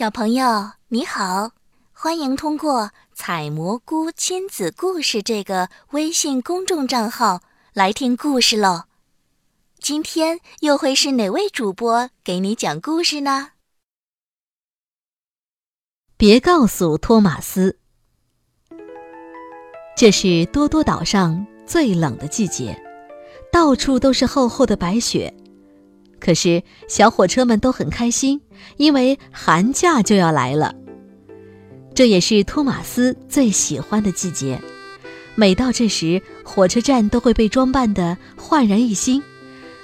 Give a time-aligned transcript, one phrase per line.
[0.00, 1.50] 小朋友你好，
[1.92, 7.42] 欢迎通过“采蘑菇亲子故事”这个微信公众账号
[7.74, 8.84] 来听故事喽。
[9.78, 13.50] 今天又会是哪位主播给你讲故事呢？
[16.16, 17.78] 别告诉托马斯，
[19.94, 22.82] 这是多多岛上最冷的季节，
[23.52, 25.34] 到处都是厚厚的白雪。
[26.20, 28.40] 可是小火车们都很开心，
[28.76, 30.74] 因为寒假就要来了。
[31.94, 34.60] 这也是托马斯最喜欢的季节。
[35.34, 39.22] 每到这时，火车站都会被装扮得焕然一新，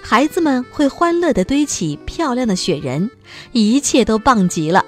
[0.02, 3.10] 孩子们会欢乐地堆起漂亮的雪人，
[3.52, 4.84] 一切都棒极了。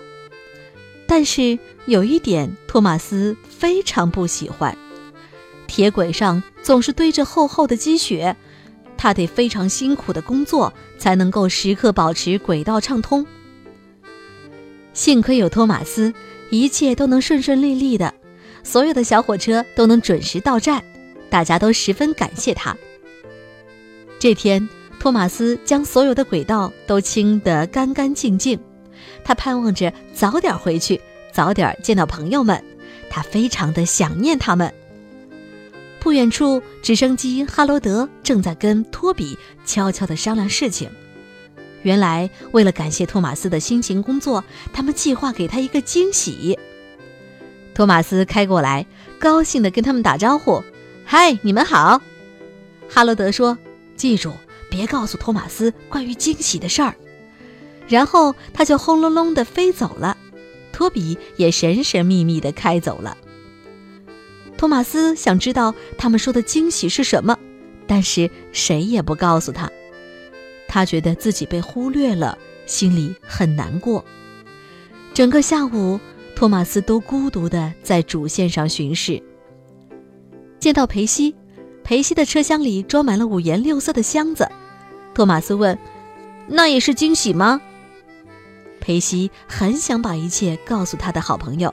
[1.07, 4.77] 但是有一点，托马斯非常不喜欢：
[5.67, 8.37] 铁轨上总是堆着厚厚的积雪。
[8.99, 13.25] 他得非常辛苦的工作，才能够时刻保持轨道畅通。
[14.93, 16.13] 幸亏有托马斯，
[16.51, 18.13] 一切都能顺顺利利的，
[18.65, 20.83] 所有的小火车都能准时到站，
[21.31, 22.77] 大家都十分感谢他。
[24.19, 24.69] 这天，
[24.99, 28.59] 托马斯将所有的轨道都清得干干净净，
[29.23, 31.01] 他盼望着早点回去，
[31.33, 32.61] 早点见到朋友们，
[33.09, 34.75] 他非常的想念他们。
[36.01, 40.91] 不远处，直升机哈罗德正在跟托比悄悄地商量事情。
[41.83, 46.59] 原来，为了感谢托马斯的辛勤工作，他们计划给他一个惊喜。
[47.75, 48.87] 托马斯开过来，
[49.19, 50.63] 高兴地跟他们打招呼
[51.07, 52.01] ：“嗨，你们好！”
[52.91, 53.57] 哈罗德说
[53.95, 54.33] ：“记住，
[54.69, 56.95] 别告诉托马斯关于惊喜的事儿。”
[57.87, 60.17] 然后他就轰隆隆地飞走了。
[60.73, 63.17] 托比也神神秘秘地开走了。
[64.59, 67.39] 托马斯想知道他们说的惊喜是什么，
[67.87, 69.71] 但是谁也不告诉他。
[70.67, 74.05] 他觉得自己被忽略了，心里很难过。
[75.15, 75.99] 整个下午，
[76.35, 79.23] 托马斯都孤独地在主线上巡视。
[80.59, 81.37] 见到裴西，
[81.85, 84.47] 裴西的车厢里装满了五颜六色的箱子。
[85.15, 85.79] 托马斯问
[86.49, 87.61] ：“那也是惊喜吗？”
[88.81, 91.73] 裴西很想把一切告诉他的好朋友。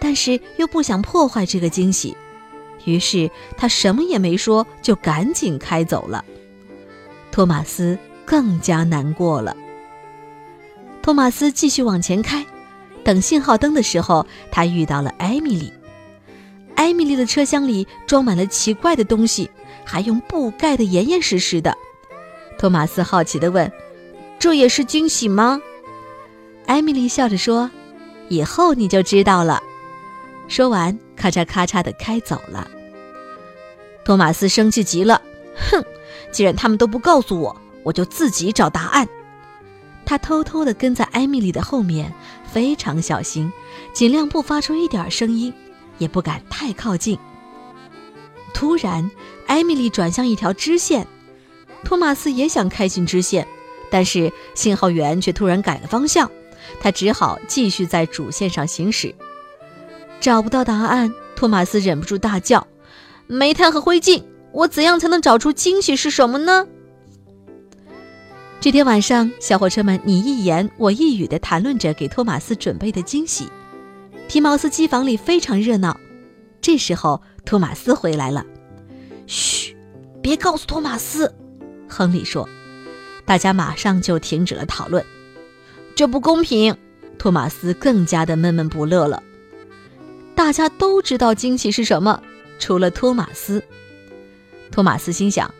[0.00, 2.16] 但是又不想破坏这个惊喜，
[2.86, 6.24] 于是他什么也没说，就赶紧开走了。
[7.30, 9.56] 托马斯更加难过了。
[11.02, 12.44] 托马斯继续往前开，
[13.04, 15.72] 等信号灯的时候，他遇到了艾米丽。
[16.74, 19.50] 艾米丽的车厢里装满了奇怪的东西，
[19.84, 21.76] 还用布盖得严严实实的。
[22.58, 23.70] 托马斯好奇地问
[24.38, 25.60] ：“这也是惊喜吗？”
[26.66, 27.70] 艾米丽笑着说
[28.28, 29.62] ：“以后你就知道了。”
[30.50, 32.68] 说完，咔嚓咔嚓的开走了。
[34.04, 35.22] 托马斯生气极了，
[35.54, 35.82] 哼！
[36.32, 39.08] 既然他们都不告诉我，我就自己找答案。
[40.04, 42.12] 他偷偷的跟在艾米丽的后面，
[42.50, 43.52] 非常小心，
[43.92, 45.54] 尽量不发出一点声音，
[45.98, 47.16] 也不敢太靠近。
[48.52, 49.08] 突然，
[49.46, 51.06] 艾米丽转向一条支线，
[51.84, 53.46] 托马斯也想开进支线，
[53.88, 56.28] 但是信号员却突然改了方向，
[56.80, 59.14] 他只好继续在主线上行驶。
[60.20, 62.66] 找不到答案，托马斯忍不住大叫
[63.26, 64.22] ：“煤炭和灰烬！
[64.52, 66.66] 我怎样才能找出惊喜是什么呢？”
[68.60, 73.48] 这天晚上，小火车们你一言我一语地谈论着给托马斯准备的惊喜。
[74.28, 75.98] 皮毛斯机房里非常热闹。
[76.60, 78.44] 这时候，托马斯回来了。
[79.26, 79.74] “嘘，
[80.20, 81.34] 别告诉托马斯。”
[81.88, 82.46] 亨利说。
[83.24, 85.04] 大家马上就停止了讨论。
[85.94, 86.76] 这不公平！
[87.16, 89.22] 托马斯更加的闷闷不乐了。
[90.40, 92.22] 大家都知道惊喜是什么，
[92.58, 93.62] 除了托马斯。
[94.70, 95.54] 托马斯心想：“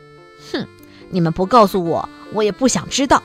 [0.51, 0.67] 哼，
[1.11, 3.23] 你们不告诉我，我也不想知道。”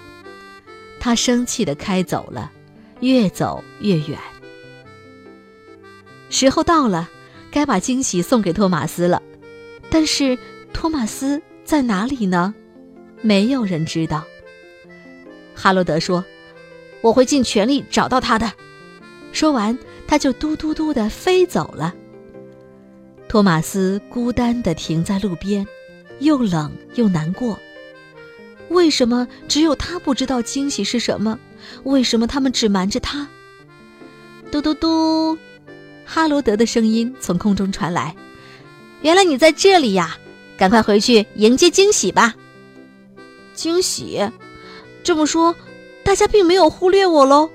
[0.99, 2.51] 他生气地开走了，
[2.99, 4.19] 越走越远。
[6.29, 7.09] 时候到了，
[7.49, 9.23] 该把惊喜送给托马斯了。
[9.89, 10.37] 但是
[10.73, 12.53] 托马斯在哪里呢？
[13.21, 14.25] 没有人知道。
[15.55, 16.25] 哈罗德说
[16.99, 18.51] ：“我会尽全力找到他的。”
[19.31, 19.79] 说完。
[20.07, 21.93] 他就嘟嘟嘟地飞走了。
[23.27, 25.65] 托马斯孤单地停在路边，
[26.19, 27.59] 又冷又难过。
[28.69, 31.37] 为什么只有他不知道惊喜是什么？
[31.83, 33.27] 为什么他们只瞒着他？
[34.51, 35.37] 嘟嘟嘟，
[36.05, 38.15] 哈罗德的声音从空中传来
[39.01, 40.17] ：“原来你在这里呀！
[40.57, 42.35] 赶快回去迎接惊喜吧！”
[43.53, 44.21] 惊喜？
[45.03, 45.55] 这么说，
[46.03, 47.49] 大家并没有忽略我喽？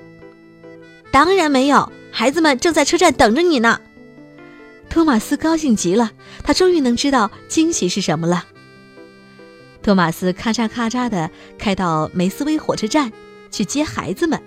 [1.11, 1.91] 当然没有。
[2.11, 3.79] 孩子们正在车站等着你呢。
[4.89, 6.11] 托马斯高兴极了，
[6.43, 8.45] 他终于能知道惊喜是什么了。
[9.81, 13.11] 托马斯咔嚓咔嚓地开到梅斯威火车站
[13.49, 14.39] 去接孩子们。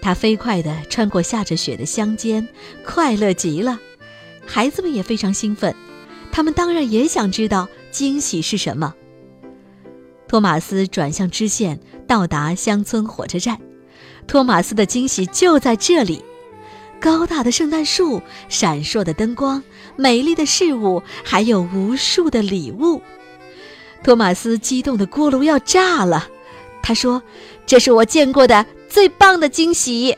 [0.00, 2.48] 他飞快地穿过下着雪的乡间，
[2.84, 3.78] 快乐极了。
[4.44, 5.72] 孩子们也非常兴奋，
[6.32, 8.94] 他们当然也想知道惊喜是什么。
[10.26, 11.78] 托马斯转向支线，
[12.08, 13.60] 到达乡村火车站。
[14.26, 16.24] 托马斯的惊喜就在这里：
[17.00, 19.62] 高大的圣诞树、闪烁的灯光、
[19.96, 23.02] 美丽的事物，还有无数的礼物。
[24.02, 26.28] 托马斯激动的锅炉要炸了。
[26.82, 27.22] 他说
[27.66, 30.14] ：“这是我见过的。”最棒的惊喜！